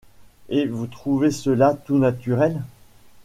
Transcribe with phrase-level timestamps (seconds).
[0.49, 2.63] Et vous trouvez cela tout naturel?...